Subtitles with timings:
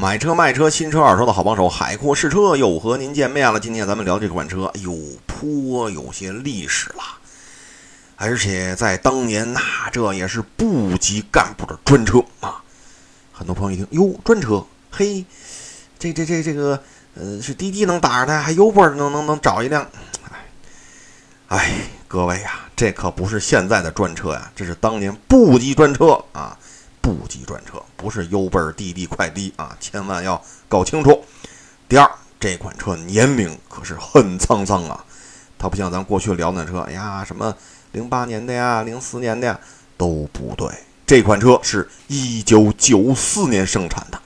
[0.00, 3.58] 买车卖车，新车二手的好帮手，海阔试车又和您见面了。
[3.58, 7.02] 今天咱们聊这款车，哎呦，颇有些历史了，
[8.14, 12.62] 而且在当年那这也是部级干部的专车啊。
[13.32, 15.24] 很多朋友一听，哟，专车，嘿，
[15.98, 16.80] 这这这这个，
[17.16, 19.84] 呃，是滴滴能打上的，还 Uber 能能能找一辆。
[20.30, 20.38] 哎，
[21.48, 21.72] 哎，
[22.06, 26.56] 各位呀，这可不是现在的专车呀，这是当年部级专车啊。
[27.08, 31.24] 部级专车不是优奔、滴滴快滴啊，千万要搞清楚。
[31.88, 35.02] 第二，这款车年龄可是很沧桑啊，
[35.58, 37.56] 它不像咱过去聊那车，哎呀，什么
[37.92, 39.58] 零八年的呀、零四年的呀，
[39.96, 40.68] 都不对。
[41.06, 44.20] 这款车是一九九四年生产的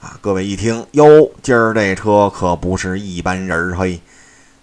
[0.00, 0.16] 啊。
[0.20, 1.04] 各位一听，哟，
[1.42, 4.00] 今儿这车可不是一般人儿嘿，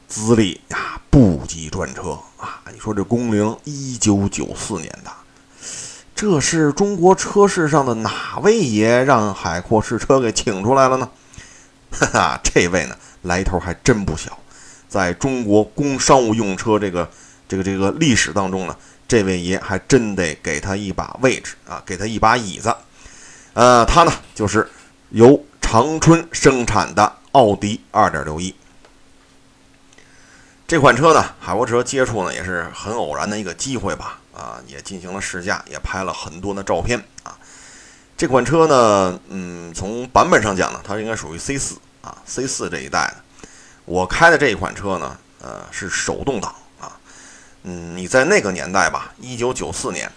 [0.08, 5.12] 资历呀，部级专车啊，你说这工龄一九九四年的。
[6.18, 11.08] 这是中国车市上的哪位爷让海阔试车给请出来了呢？
[11.92, 14.36] 哈哈，这位呢来头还真不小，
[14.90, 17.08] 在中国工商务用车这个
[17.48, 18.76] 这个这个历史当中呢，
[19.08, 22.76] 这位爷还真得给他一把位置啊，给他一把椅子。
[23.54, 24.68] 呃，他呢就是
[25.12, 28.56] 由长春生产的奥迪二点六一。
[30.68, 34.20] 这款车呢，海阔车接触呢也是很偶然的一个机会吧。
[34.38, 37.36] 啊，也进行了试驾，也拍了很多的照片啊。
[38.16, 43.48] 这款车呢，嗯，从版本上讲呢，它应该属于 C 四啊，C 四这一代的。
[43.86, 46.94] 我开的这一款车呢，呃，是手动挡啊。
[47.64, 50.12] 嗯，你在那个年代吧，一九九四年，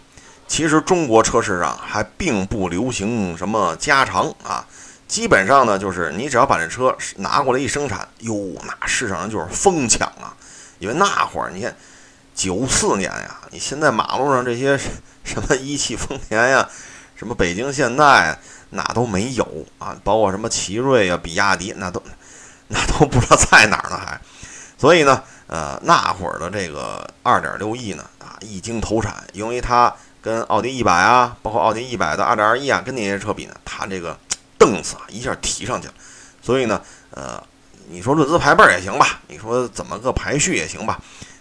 [0.47, 4.67] 其实中国车市上还并不流行什么加长啊，
[5.09, 8.35] 基本上呢，就是你只要把这车拿过来一生产，哟，
[8.67, 10.37] 那市场上就是疯抢啊，
[10.79, 11.75] 因为那会儿你看。
[12.41, 14.79] 九四年呀，你现在马路上这些
[15.23, 16.67] 什么一汽丰田呀，
[17.15, 18.39] 什么北京现代
[18.71, 19.47] 那都没有
[19.79, 22.03] 啊，包括什么奇瑞呀、比亚迪那都
[22.69, 24.19] 那都不知道在哪儿呢还。
[24.79, 34.19] 所以呢，呃，那会儿的这个二点六 E 呢啊一经投产，因为它跟奥迪一百啊，包括奥迪一百的二点二 E 啊，跟那些车比呢，它这个
[34.57, 35.95] 档次啊一下提上去了。
[36.41, 37.43] 所以呢，呃，
[37.91, 40.99] 你说论资排辈儿也行吧，你说怎么个排序也行吧。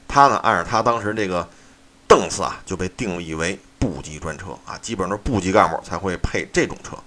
[0.10, 1.48] 它呢，按照它当时这个
[2.08, 6.98] 档次啊，就被定义为部级专车啊，基本上部级干部才会配这种车。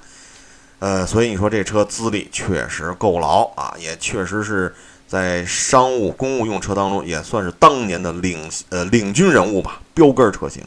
[0.79, 4.73] 呃，所以你说这车资历确实够老啊，也确实是
[5.07, 10.65] 在商务公务用车当中也算是当年的领呃领军人物吧，标杆车型。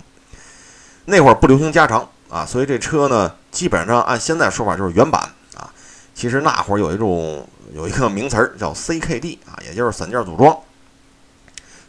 [1.06, 5.22] 那会儿不流行加长啊，所以这车呢，基本上按现在说法就是原版
[5.56, 5.72] 啊。
[6.13, 10.57] 其实那会儿有一种有一个名词儿叫 CKD 啊，也就是散件组装。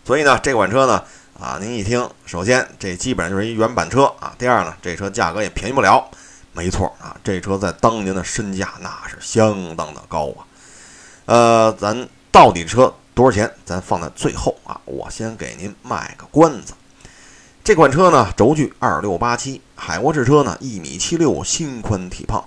[0.07, 1.03] 所以呢，这款车呢，
[1.37, 4.33] 啊，您一听，首先这基本上就是一原版车啊。
[4.39, 6.09] 第二呢，这车价格也便宜不了。
[6.53, 10.47] 没错啊，这车在当年的身价那是相当的高啊。
[11.25, 13.53] 呃，咱到底车多少钱？
[13.65, 16.73] 咱放在最后啊，我先给您卖个关子。
[17.65, 22.45] 这款车呢，轴距二六八七，海沃士车呢一米七六，心宽体胖。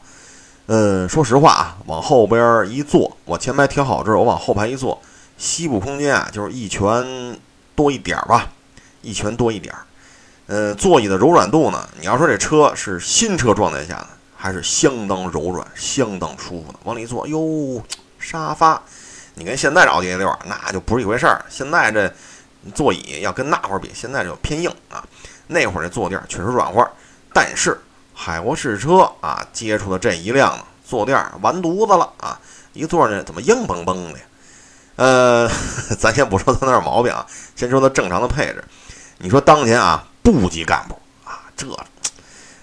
[0.67, 5.01] 呃，说实话啊，往后边一坐，我前排调好之后，我往后排一坐，
[5.37, 7.37] 膝部空间啊，就是一拳。
[7.79, 8.45] 多一点儿吧，
[9.01, 9.79] 一拳多一点儿。
[10.47, 11.87] 呃，座椅的柔软度呢？
[11.97, 16.79] 你要说这车是新车状态下呢，还是相当柔软、相当舒服的。
[16.83, 17.81] 往里坐，哟，
[18.19, 18.83] 沙发，
[19.35, 21.45] 你跟现在这奥迪 A 六那就不是一回事儿。
[21.47, 22.13] 现在这
[22.75, 25.01] 座椅要跟那会儿比，现在就偏硬啊。
[25.47, 26.85] 那会儿这坐垫确实软和，
[27.33, 27.79] 但是
[28.13, 32.37] 海沃试车啊接触的这一辆，坐垫完犊子了啊！
[32.73, 34.19] 一坐呢，怎么硬邦邦的？
[34.99, 35.49] 呃，
[35.97, 38.61] 咱先不说他那儿毛病啊，先说他正常的配置。
[39.17, 41.65] 你说当年啊，部级干部啊，这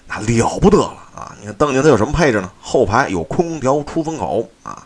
[0.05, 1.35] 那了不得了啊！
[1.39, 2.51] 你看当年他有什么配置呢？
[2.61, 4.85] 后排有空调出风口啊，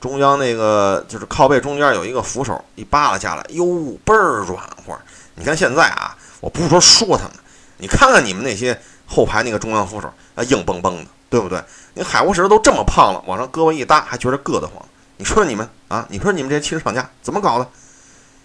[0.00, 3.66] 中央那个就是靠背中间有一个扶手，一扒拉下来，哟，
[4.04, 4.96] 倍儿软和。
[5.34, 7.32] 你看现在啊，我不是说说他们，
[7.78, 10.06] 你看看你们那些后排那个中央扶手
[10.36, 11.60] 啊，硬邦邦的，对不对？
[11.94, 14.80] 你海沃石都这么胖了，往上胳膊一搭，还觉得硌得慌。
[15.16, 16.06] 你说你们啊？
[16.10, 17.68] 你说你们这些汽车厂家怎么搞的？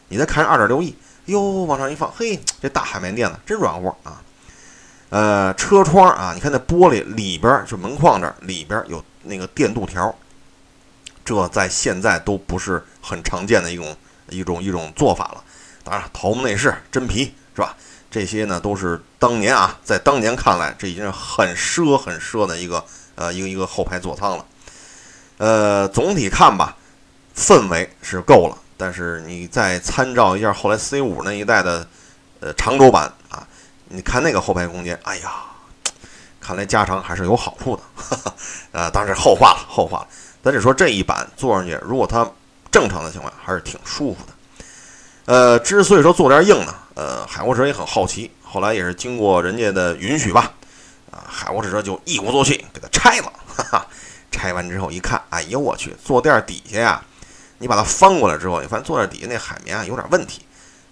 [0.10, 0.95] 你再看二点六亿
[1.25, 4.21] 哟，往上一放，嘿，这大海绵垫子真软和啊！
[5.10, 10.13] 呃，车窗啊，你看那玻璃里边就门框这里边有那个电镀条，
[11.25, 13.95] 这在现在都不是很常见的一种
[14.30, 15.44] 一种一种做法了。
[15.83, 17.75] 当然，桃木内饰真皮是吧？
[18.12, 22.83] 这些呢都是当年啊，在当年看来，这已经是很奢很奢的一个
[23.16, 24.45] 呃一个一个后排座舱了。
[25.39, 26.75] 呃，总体看吧，
[27.33, 31.88] 氛围是够了，但是你再参照一下后来 C 五那一代的，
[32.41, 33.47] 呃，长轴版啊，
[33.88, 35.31] 你看那个后排空间，哎呀，
[36.41, 37.81] 看来加长还是有好处的。
[38.74, 40.07] 呃，当然后话了，后话了。
[40.44, 42.30] 咱只说这一版坐上去，如果它
[42.69, 44.33] 正常的情况，还是挺舒服的。
[45.25, 50.51] 呃，之所以说坐垫硬呢，呃，海沃士也很好奇，后来也是经过人家的允许吧，
[51.12, 53.31] 啊，海沃士车就一鼓作气给它拆了。
[53.56, 53.88] 哈哈，
[54.31, 57.03] 拆完之后一看，哎呦我去，坐垫底下呀，
[57.57, 60.41] 你把它翻过来之后，你发现坐垫底下那海绵啊有点问题，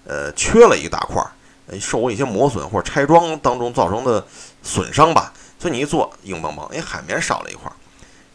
[0.06, 1.24] 呃，缺了一大块，
[1.68, 4.26] 呃受过一些磨损或者拆装当中造成的
[4.64, 7.72] 损伤吧，所以你一坐硬邦邦，哎，海绵少了一块。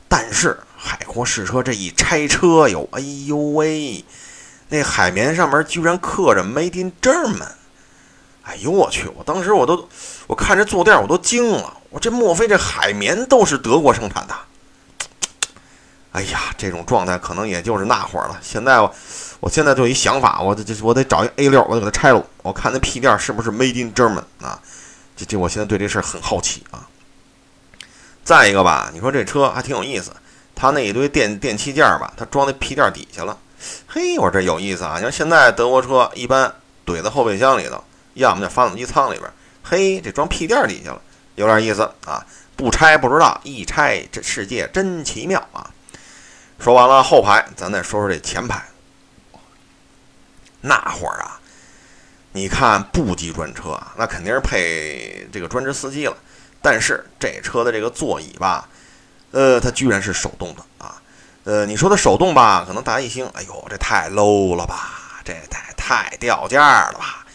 [0.08, 4.04] 但是海阔试车这一拆车哟，哎呦喂！
[4.68, 7.48] 那海绵上面居然刻着 “Made in German”，
[8.42, 9.06] 哎呦我去！
[9.16, 9.88] 我当时我都，
[10.26, 14.34] 我看这坐垫我都惊了，我这莫非这海绵都是德国生产的？
[16.12, 18.38] 哎呀，这种状态可能也就是那会儿了。
[18.42, 18.94] 现在我，
[19.40, 22.22] 我现在就一想法，我这我得找一 A 六，我得给它拆了。
[22.42, 24.60] 我看那屁垫是不是 “Made in German” 啊？
[25.16, 26.86] 这这，我现在对这事儿很好奇啊。
[28.22, 30.12] 再一个吧，你说这车还挺有意思，
[30.54, 33.36] 它那一堆电电器件儿吧，它装在屁垫底下了。
[33.86, 34.94] 嘿，我这有意思啊！
[34.96, 36.52] 你说现在德国车一般
[36.84, 37.82] 怼在后备箱里头，
[38.14, 39.30] 要么就发动机舱里边。
[39.62, 41.00] 嘿，这装屁垫底下了，
[41.36, 42.26] 有点意思啊！
[42.54, 45.70] 不拆不知道，一拆这世界真奇妙啊！
[46.62, 48.62] 说完了后排，咱再说说这前排。
[50.60, 51.40] 那会儿啊，
[52.30, 56.16] 你看部级专车啊，那肯定是配这个专职司机了。
[56.60, 58.68] 但是这车的这个座椅吧，
[59.32, 61.02] 呃，它居然是手动的啊。
[61.42, 67.26] 呃，你说它手动吧，可能大家一听，哎呦，这太 low 了吧，这太太掉价了吧？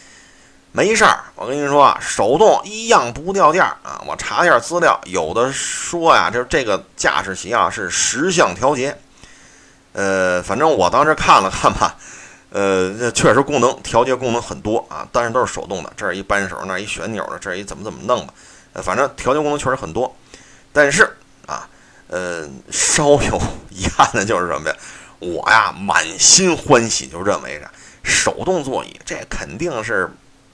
[0.71, 4.01] 没事儿，我跟你说啊，手动一样不掉价啊。
[4.07, 8.97] 我查一下资料，有的说呀，就是这个驾驶席啊是十项调节。
[9.97, 11.95] 呃，反正我当时看了看吧，
[12.53, 18.33] 呃，这确实功能调节功能很多啊，但是都是手动的，这儿一扳手，那一旋钮的，这儿一怎么怎么弄吧。
[18.73, 20.15] 呃，反正调节功能确实很多，
[20.71, 21.17] 但是
[21.47, 21.67] 啊。
[22.09, 24.75] 呃，稍有遗憾的就是什么呀？
[25.19, 27.69] 我呀满心欢喜，就认为着
[28.01, 30.09] 手动座椅这肯定是，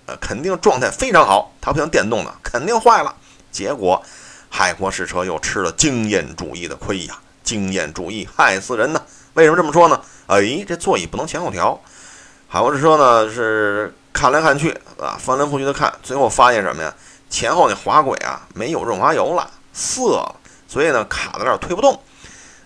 [0.07, 1.53] 呃，肯定状态非常好。
[1.61, 3.15] 它不像电动的，肯定坏了。
[3.51, 4.01] 结果
[4.49, 7.19] 海阔试车又吃了经验主义的亏呀！
[7.43, 8.99] 经验主义害死人呢。
[9.33, 9.99] 为什么这么说呢？
[10.27, 11.79] 哎，这座椅不能前后调。
[12.47, 14.69] 海阔试车呢是看来看去
[14.99, 16.93] 啊，翻来覆去的看，最后发现什么呀？
[17.29, 20.35] 前后那滑轨啊没有润滑油了，涩了。
[20.67, 21.99] 所以呢，卡在那儿推不动，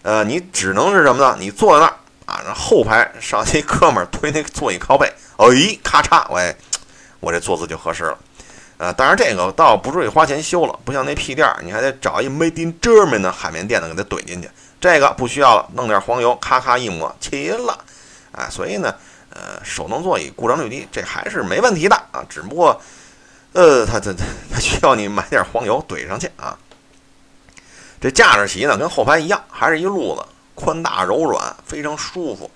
[0.01, 1.37] 呃，你只能是什么呢？
[1.39, 1.93] 你坐在那儿
[2.25, 5.47] 啊，然后后排上一 哥们儿推那个座椅靠背，哎，
[5.81, 6.55] 咔嚓，喂，
[7.21, 8.17] 我这坐姿就合适了。
[8.77, 14.50] 呃，当然这个倒不至于花钱修了，不像那屁垫儿，你还得找一 Made in GERMAN 的海绵垫子给它怼进去。
[14.79, 17.83] 这个不需要了，弄点黄油，咔咔一抹，齐了。
[18.33, 18.94] 哎，所以呢，
[19.31, 22.24] 呃，手动座椅故障率低，这还是没问题的啊。
[22.29, 22.79] 只不过，
[23.53, 24.13] 呃，它它
[24.53, 26.56] 它需要你买点黄油怼上去啊。
[28.00, 32.51] 这驾驶席呢，跟后排一样，还是一路子，宽大柔软，非常舒服。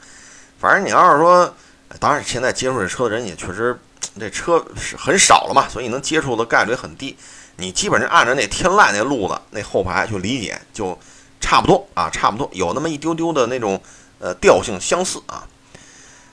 [0.60, 1.52] 反正你要是说，
[2.00, 3.76] 当然现在接触这车的人也确实，
[4.20, 7.18] 这车是很少了嘛，所以能接触的概率很低。
[7.58, 10.98] 你基本上按照那天籁那路子，那后排去理解，就
[11.40, 13.82] 差不多啊，差不多有那么一丢丢的那种
[14.20, 15.48] 呃调性相似啊。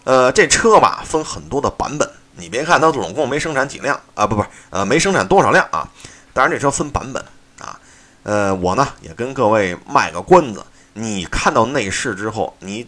[0.04, 5.86] 呃，这车吧分很多的版本，你别看它总共没生产几辆啊，不不，呃，没生产多少辆啊。
[6.32, 7.22] 当然这车分版本
[7.58, 7.78] 啊。
[8.22, 10.64] 呃，我呢也跟各位卖个关子，
[10.94, 12.86] 你看到内饰之后，你，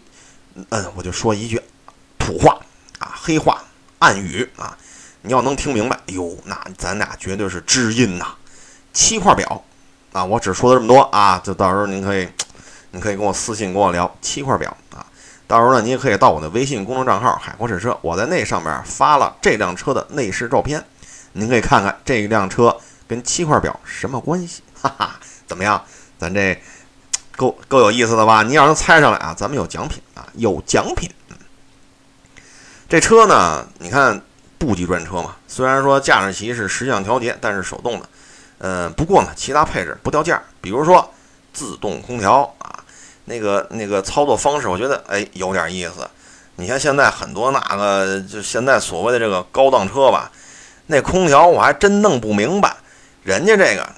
[0.71, 1.61] 嗯，我就说一句
[2.19, 2.59] 土话
[2.99, 3.63] 啊，黑话
[4.01, 4.77] 暗语啊，
[5.23, 8.27] 你要能听明白，哎呦，那咱俩绝对是知音呐。
[8.93, 9.63] 七块表
[10.13, 12.29] 啊，我只说了这么多啊，就到时候您可以，
[12.91, 15.07] 您可以跟我私信跟我聊七块表啊，
[15.47, 20.85] 到时候呢，你也可以到我的微信公众账号“海阔试车”，我在那上面发了这辆车的内饰照片，
[21.33, 22.77] 您可以看看这辆车
[23.07, 25.21] 跟七块表什么关系，哈哈。
[25.47, 25.83] 怎么样？
[26.17, 26.57] 咱这
[27.37, 28.43] 够够有意思的吧？
[28.45, 31.11] 你要能猜上来啊，咱们有奖品啊，有奖品。
[32.91, 34.21] 这车呢，你看
[34.59, 38.09] 部级专车嘛，虽然说驾驶席是十项调节，但是手动的。
[38.59, 41.09] 嗯，不过呢，其他配置不掉价，比如说
[41.53, 42.83] 自动空调啊，
[43.27, 46.11] 那个那个操作方式，我觉得哎有点意思。
[46.57, 50.29] 你像现在很多那个，就现在所谓的这个高档车吧，
[50.87, 52.77] 那空调我还真弄不明白，
[53.23, 53.89] 人家这个。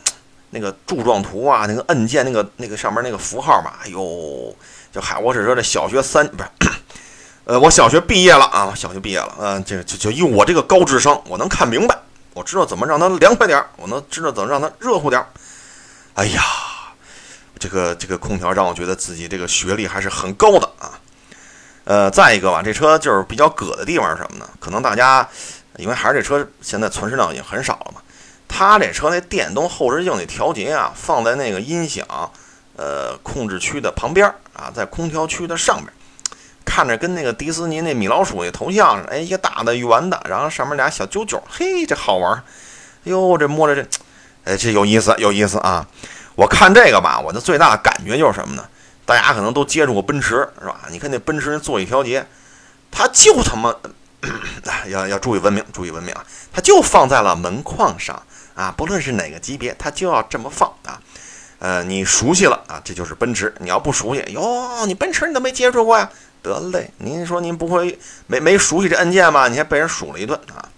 [0.55, 4.55] 那个柱状图啊，那个按键，那个那个上面那个符号吧，哎呦，
[4.93, 6.71] 就海沃士车这小学三不是，
[7.45, 11.99] 呃，我小学毕业了啊，我小学毕业了，嗯，这就就以我这个高智商，我能看明白，
[12.35, 15.25] 我知道怎么让它凉快点，我能知道怎么让它热乎点。
[16.15, 16.43] 哎呀，
[17.59, 20.99] 这个这个空调让我觉得自己这个学历还是很高的啊。
[21.85, 24.49] 呃，再一个吧，这车就是比较葛的地方是什么呢？
[24.61, 25.29] 可能大家
[25.79, 28.01] 因为还是这车现在存世量已经很少了嘛。
[28.47, 32.07] 它这车那电动后视镜的调节啊，放在那个音响
[32.77, 35.93] 呃控制区的旁边啊，在空调区的上面，
[36.73, 42.43] 看着跟那个迪士尼那米老鼠那头像似的，哎，一个大的圆的，然后上面俩小揪揪，嘿，这好玩。
[43.03, 43.87] 哟，这摸着这，
[44.45, 45.87] 哎，这有意思，有意思啊！
[46.35, 48.67] 我看这个吧，我的最大的感觉就是什么呢？
[49.05, 50.81] 大家可能都接触过奔驰，是吧？
[50.91, 52.27] 你看那奔驰座椅调节，
[52.91, 53.75] 它就他妈，
[54.89, 56.25] 要要注意文明，注意文明啊！
[56.55, 58.23] 它就放在了门框上
[58.55, 60.99] 啊，不论是哪个级别，它就要这么放啊。
[61.59, 63.55] 呃，你熟悉了啊，这就是奔驰。
[63.59, 66.09] 你要不熟悉，哟，你奔驰你都没接触过呀？
[66.43, 69.49] 得嘞，您说您不会没没熟悉这按键吧？
[69.49, 70.69] 你还被人数了一顿啊！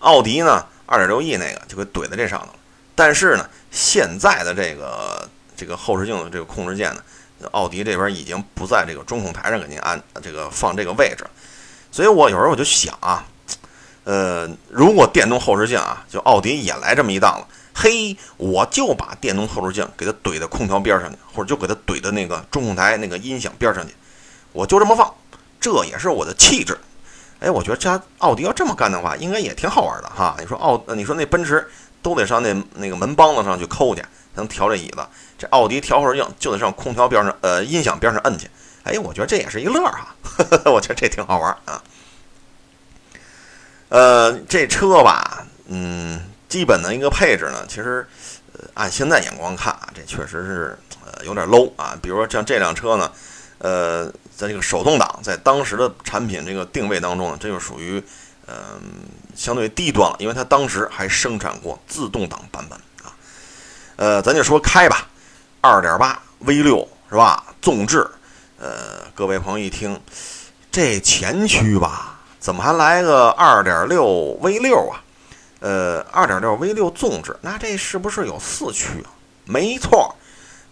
[0.00, 0.64] 奥迪呢？
[0.86, 2.54] 二点六 E 那个就给怼在这上头了，
[2.94, 7.02] 但是呢，现在的这个这个后视镜的这个控制键呢，
[7.50, 11.26] 奥迪这边已经不在这个中控台上给您安这个放这个位置，
[11.92, 13.26] 所以我有时候我就想啊，
[14.04, 23.94] 呃，如果电动后视镜啊，就奥迪也来这么一档了，嘿，我就把电动后视镜给它怼到空调边上去，或者就给它怼到那个中控台那个音响边上去，
[24.58, 25.14] 我就这么放，
[25.60, 26.76] 这也是我的气质。
[27.38, 27.88] 哎，我觉得这
[28.18, 30.34] 奥迪要这么干的话，应该也挺好玩的哈。
[30.40, 31.64] 你说奥，你说那奔驰
[32.02, 35.06] 都得上那那个门帮子上去抠去，才能调这椅子。
[35.38, 38.50] 这奥迪调会儿硬就得上空调边上，呃，音响边上摁去。
[38.82, 40.16] 哎，我觉得这也是一乐儿哈。
[40.66, 41.80] 我觉得这挺好玩啊。
[43.90, 48.04] 呃，这车吧，嗯，基本的一个配置呢，其实，
[48.54, 51.96] 呃，按现在眼光看啊，这确实是呃有点 low 啊。
[52.02, 53.12] 比如说像这辆车呢，
[53.58, 54.12] 呃。
[54.38, 58.00] 在这个手动挡，在当时的产品这个定位当中呢，这就属于，
[58.46, 58.54] 嗯，
[59.34, 63.10] 相对低端了，因为它当时还生产过自动挡版本啊。
[63.96, 65.08] 呃，咱就说开吧，
[65.60, 67.44] 二点八 V 六是吧？
[67.60, 68.08] 纵置，
[68.60, 70.00] 呃，各位朋友一听，
[70.70, 75.02] 这前驱吧，怎么还来个二点六 V 六啊？
[75.58, 79.10] 呃，二点六 V 六纵置，那这是不是有四驱啊？
[79.46, 80.14] 没错。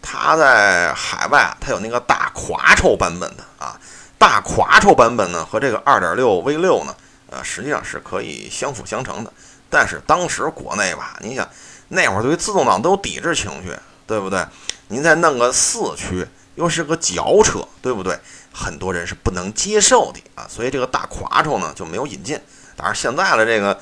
[0.08, 3.76] 它在海外，它有那个大夸抽版本的啊，
[4.16, 6.94] 大夸抽版本呢和这个二点六 V 六呢，
[7.28, 9.32] 呃，实际上是可以相辅相成的。
[9.68, 11.48] 但是当时国内吧，你想
[11.88, 14.46] 那会儿对于自动挡都有抵制情绪，对不对？
[14.86, 18.16] 您再弄个四驱，又是个轿车，对不对？
[18.52, 22.40] 很多人是不能接受的啊，所以这个大夸抽呢就没有引进。
[22.76, 23.76] 当然现在的这个，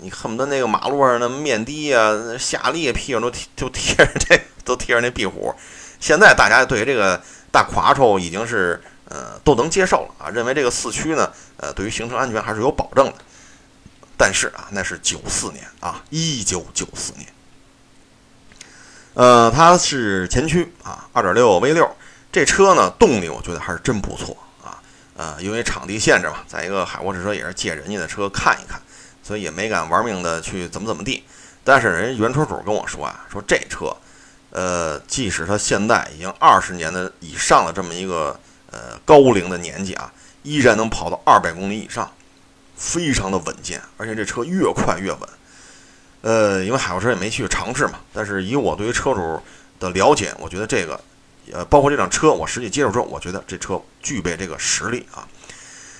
[0.00, 4.40] 你恨不得那个马路上的面的啊、夏利屁股都贴都贴着这。
[4.68, 5.54] 都贴着那壁虎，
[5.98, 7.18] 现在大家对这个
[7.50, 13.14] 大夸抽已经是呃都能接受了啊，认为这个四驱呢，呃，对于行车安全还是有保证的。
[14.18, 17.26] 但是啊，那是九四年啊，一九九四年，
[19.14, 21.90] 呃，它是前驱啊，二点六 V 六，
[22.30, 24.76] 这车呢动力我觉得还是真不错啊，
[25.16, 28.57] 呃，因为场地限制嘛，再一个海沃士车也是借人家的车看，
[29.28, 31.22] 所以也没敢玩命的去怎么怎么地。
[31.62, 33.94] 但是人家原车主跟我说啊，说这车。
[34.50, 38.34] 呃，即使他现在已经二十年的以上的这么一个
[38.70, 40.10] 呃高龄的年纪啊，
[40.42, 42.10] 依然能跑到二百公里以上，
[42.74, 45.20] 非常的稳健，而且这车越快越稳。
[46.22, 49.38] 呃，因为海沃车也没去尝试嘛，但是以我对于车主
[49.78, 50.98] 的了解，我觉得这个，
[51.52, 55.28] 呃，包括这辆车，我实际接触之后，我觉得这车具备这个实力啊，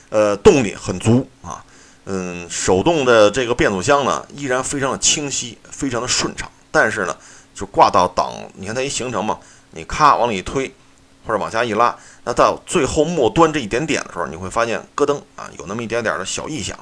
[0.09, 1.63] 呃，动力很足啊，
[2.11, 7.17] 嗯，手动的这个变速箱呢，依然非常的清晰，非常的顺畅，但是呢。
[7.55, 9.37] 就挂到档，你看它一行程嘛，
[9.73, 10.73] 你咔往里一推，
[11.27, 16.79] 或者往下一拉，那到最后末端这一点点的时候，你会发现咯噔啊，有那么一点点的小异响。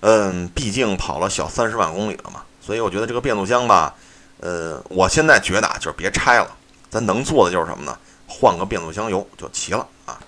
[0.00, 3.94] 嗯，毕竟跑了小三十万公里了嘛，所以我觉得这个变速箱吧，
[4.40, 6.56] 呃，我现在觉得啊，就是别拆了，
[6.90, 7.96] 咱能做的就是什么呢？
[8.26, 10.18] 换个变速箱油就齐了啊。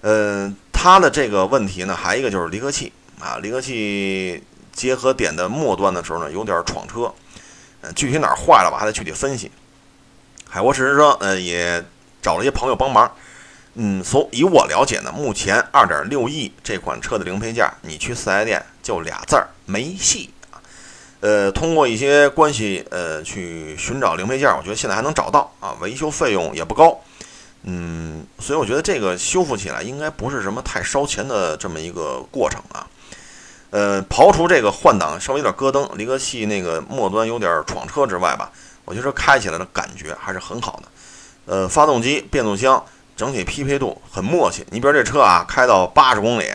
[0.00, 4.42] 嗯，它的这个问题呢，还一个就是离合器啊，离合器
[4.72, 7.12] 结合点的末端的时候呢，有点闯车。
[7.94, 9.48] 具体哪儿坏了吧，还得具体分析。
[10.48, 11.84] 海沃士车，呃，也
[12.20, 13.08] 找了一些朋友帮忙。
[13.74, 20.58] 嗯，所以我了解呢，目前二点六亿这款车的零配件，你去四 S 店就俩字儿没戏啊。
[21.20, 26.98] 呃，通过一些关系，呃，去寻找零配件，我觉得现在还能找到啊，维修费用也不高。
[27.62, 32.86] 嗯，所以我觉得这个修复起来应该不是什么太烧钱的这么一个过程啊。
[33.70, 38.50] 呃，刨除这个换挡稍微有点咯噔，离合器那个末端有点闯车之外吧，
[38.84, 40.88] 我觉得开起来的感觉还是很好的。
[41.46, 42.82] 呃，发动机、变速箱
[43.16, 44.64] 整体匹配度很默契。
[44.70, 46.50] 你比如这车啊，开到八十公里，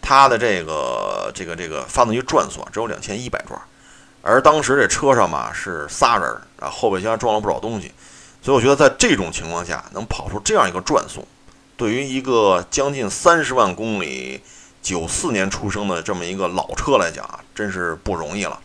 [0.00, 3.60] 它的这个这个这个发动机转速只有两千一百转，
[4.22, 7.92] 而当时这车上嘛是仨人，啊，后备箱装了不少东西，
[8.40, 11.26] 所以我觉得在这种情况下能跑出这样一个转速，
[11.76, 14.40] 对于一个将近三十万公里。
[14.86, 18.60] 九四年出生的这么一个老车来讲啊，真是不容易了。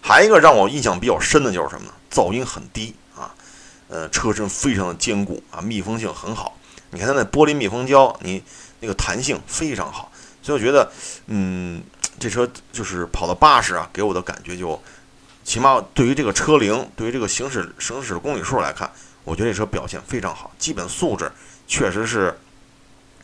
[0.00, 1.92] 还一个让我印象比较深的就是什么呢？
[2.10, 3.32] 噪音很低啊，
[3.86, 6.58] 呃，车身非常的坚固啊，密封性很好。
[6.90, 8.42] 你看它那玻璃密封胶，你
[8.80, 10.10] 那个弹性非常好，
[10.42, 10.90] 所以我觉得，
[11.26, 11.80] 嗯，
[12.18, 14.82] 这车就是跑到八十啊，给我的感觉就，
[15.44, 18.90] 起码对于这个车龄，对于这个行驶行驶公里数来看，
[19.22, 21.30] 我觉得这车表现非常好，基本素质
[21.68, 22.36] 确实是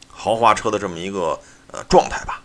[0.09, 1.37] 豪华车的这么一个
[1.72, 2.42] 呃状态吧。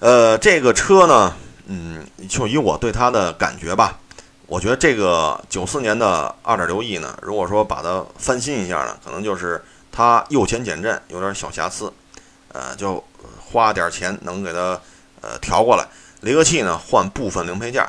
[0.00, 1.34] 呃，这个车呢，
[1.66, 3.98] 嗯，就以我对它的感觉吧，
[4.46, 11.92] 我觉得这个九四年的二点六 E 呢，如果说把它翻新一下呢，可能就是它右前减震有点小瑕疵，
[12.52, 13.02] 呃，就
[13.44, 14.80] 花点钱能给它
[15.20, 15.84] 呃调过来。
[16.20, 17.84] 离合器呢换部分零配件，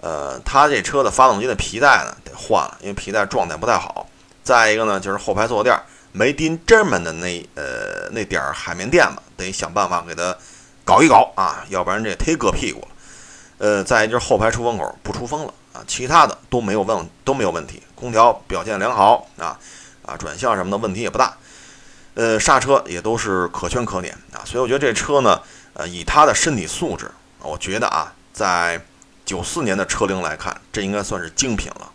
[0.00, 4.08] 呃，它这车的发动机的皮带呢得换了，因为皮带状态不太好。
[4.42, 5.76] 再一个呢，就是后排坐垫
[6.16, 10.34] 没钉这么的那呃那点儿海绵垫子，得想办法给它。
[10.82, 12.88] 搞一搞啊，要不然这也忒硌屁股了。
[13.58, 19.58] 呃，再就是后排出风口不出风了啊，其他的都没有问都没有问题，空调表现良好啊
[20.06, 21.36] 啊，转向什么的问题也不大。
[22.14, 25.42] 呃，刹车也都是可圈可点啊，所以我觉得这车呢，
[25.72, 28.80] 呃，以它的身体素质，我觉得啊，在
[29.24, 31.90] 九四年的车龄来看，这应该算是精品了。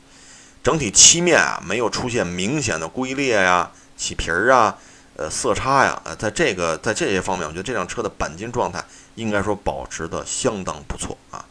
[0.62, 3.72] 整体漆面啊，没有出现明显的龟裂呀、
[4.02, 4.76] 起皮儿啊。
[5.18, 8.84] 呃，色差呀，呃，在这个在这些方面，我觉得这辆车的钣金状态
[9.16, 11.46] 应该说保持的相当不错啊。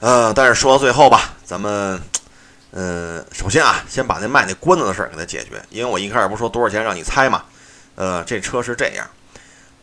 [0.00, 1.98] 呃，但是说到最后吧，咱们，
[2.72, 7.44] 嗯，首先啊，先把那卖那关子的事儿给它解决，因为我一开始不说多少钱让你猜嘛，
[7.94, 9.08] 呃，这车是这样，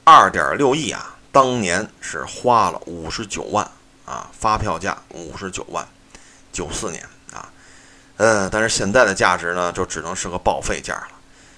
[0.03, 3.65] 二点六亿啊，当年是花了五十九万
[4.05, 5.87] 啊，发票价五十九万，
[6.51, 7.03] 九四年，
[8.17, 11.07] 嗯，但是现在的价值呢，就只能是个报废价了。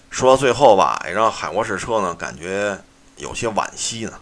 [0.10, 2.78] 说到最后吧，也让海沃士车呢感觉
[3.16, 4.20] 有些惋惜呢。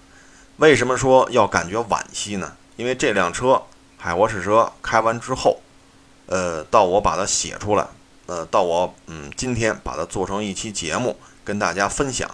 [0.58, 2.56] 为什么说要感觉惋惜呢？
[2.76, 3.64] 因为这辆车
[3.98, 5.60] 海沃士车开完之后，
[6.28, 7.88] 呃，到我把它写出来，
[8.28, 12.30] 呃，到我嗯今天把它做成一期节目跟大家分享，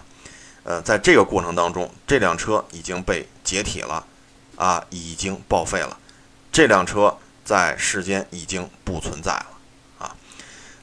[0.64, 4.04] 呃，在这个过程当中，这辆车已经被解体了，
[4.56, 5.96] 啊，已经报废了，
[6.52, 9.46] 这辆车在世间已经不存在了。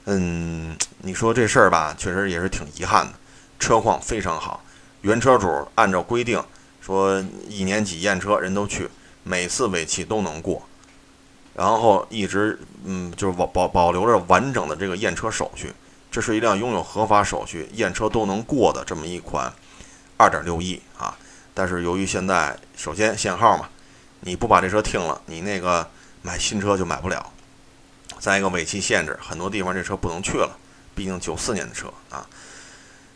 [0.05, 3.13] 嗯，你说这事儿吧，确实也是挺遗憾的。
[3.59, 4.63] 车况非常好，
[5.01, 6.43] 原车主按照规定
[6.81, 8.89] 说一年几验车人都去，
[9.23, 10.63] 每次尾气都能过，
[11.53, 15.71] 然后一直嗯就是保保保留着完整的这个验车手续。
[16.09, 19.53] 这是一辆拥有合法手续、验车都能过的这么一款
[20.17, 21.15] 二点六亿啊。
[21.53, 23.69] 但是由于现在首先限号嘛，
[24.21, 25.87] 你不把这车停了，你那个
[26.21, 27.31] 买新车就买不了。
[28.21, 30.55] 再一个尾气限制，很多地方这车不能去了，
[30.93, 32.23] 毕竟九四年的车啊，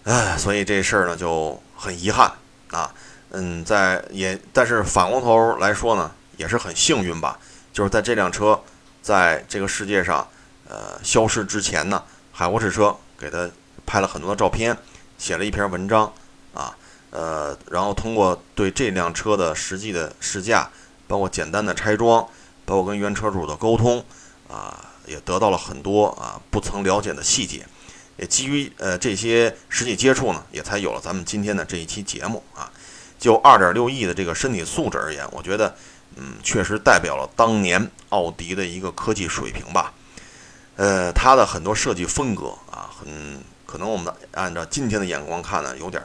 [0.04, 2.32] 哎，所以这事儿呢就很遗憾
[2.72, 2.92] 啊。
[3.30, 7.38] 嗯，在也，但是反过头来说呢，也是很幸运吧。
[7.72, 8.60] 就是在这辆车
[9.04, 10.28] 在这个世界上
[10.68, 13.48] 呃消失之前呢，海沃士车给他
[13.86, 14.76] 拍了很多的照片，
[15.20, 16.12] 写了一篇文章
[16.56, 16.76] 啊，
[17.12, 20.68] 呃，然后通过对这辆车的实际的试驾，
[21.08, 22.28] 包括简单的拆装，
[22.66, 24.04] 包括跟原车主的沟通
[24.50, 24.94] 啊。
[25.08, 27.66] 也得到了很多啊不曾了解的细节，
[28.18, 32.72] 也基于呃这些实际接触呢，也才有了咱们今天的这一期节目啊。
[33.18, 35.74] 就二点六亿的这个身体素质而言，我觉得
[36.16, 39.94] 嗯确实代表了当年奥迪的一个科技水平吧。
[40.76, 46.04] 呃，它的很多设计风格啊，很可能我们按照今天的眼光看呢，有点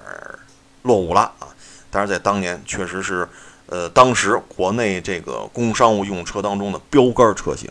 [0.83, 1.49] 落伍了啊。
[1.91, 3.29] 但是在当年确实是
[3.67, 7.69] 呃当时国内这个工商务用车当中的标杆车型。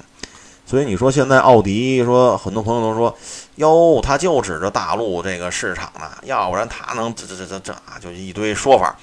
[0.70, 3.18] 所以你说现在奥迪说很多朋友都说，
[3.56, 8.96] 哟，他就指着大陆这个市场呢，要不然他能这这这这这啊，就一堆说法。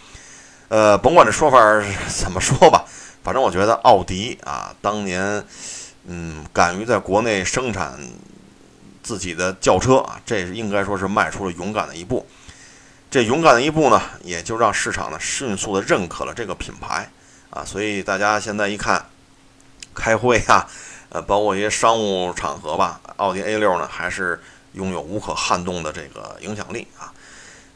[0.69, 1.59] 呃，甭管这说法
[2.07, 2.85] 怎么说吧，
[3.25, 5.45] 反正我觉得奥迪啊，当年
[6.07, 7.99] 嗯，敢于在国内生产
[9.03, 12.25] 自己的轿车啊，这应该说是迈出了勇敢的一步。
[13.11, 17.11] 这勇敢的一步呢，也就让市场呢迅速的认可了这个品牌
[17.51, 17.65] 啊。
[17.65, 19.05] 所以大家现在一看，
[19.93, 20.65] 开会啊。
[21.09, 24.41] 呃，包括一些商务场合吧，奥迪 A 六呢还是
[24.73, 27.13] 拥有无可撼动的这个影响力啊。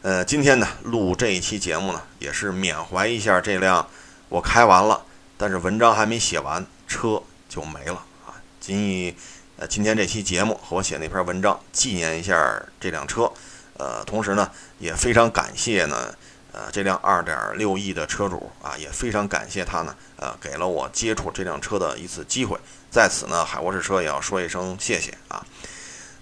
[0.02, 3.86] 呃，今天呢录这一期节目呢，也是缅怀一下这辆
[4.28, 5.02] 我开完了，
[5.36, 8.34] 但是文章还没写完，车就没了啊。
[8.58, 9.14] 仅以
[9.56, 13.30] 呃今天这期节目和我写那篇文章纪念一下这辆车。
[13.78, 16.14] 呃，同时呢也非常感谢呢。
[16.52, 22.58] 呃，这辆二点六亿的车主啊，也非常感谢他呢，呃，给了我接触这辆车的一次机会。
[22.90, 25.44] 在此呢，海沃士车也要说一声谢谢啊。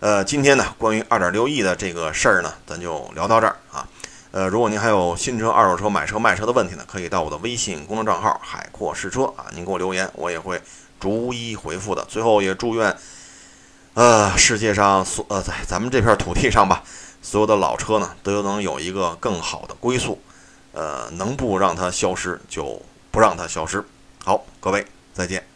[0.01, 3.88] 呃，今天呢，关于二点六亿的这个事儿呢，咱就聊到这儿啊。
[4.31, 10.61] 呃，如果您还有新车、二手车、买车、卖车的问题呢，可以到我的微信公众账号“海阔试车”啊，您给我留言，我也会
[11.01, 12.05] 逐一回复的。
[12.05, 12.95] 最后也祝愿，
[13.95, 16.85] 呃，世界上所呃在咱们这片土地上吧，
[17.29, 20.19] 所有的老车呢都能有一个更好的归宿，
[20.73, 23.85] 呃，能不让它消失就不让它消失。
[24.25, 25.48] 好，各位再见。